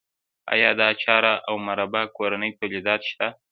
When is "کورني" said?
2.15-2.49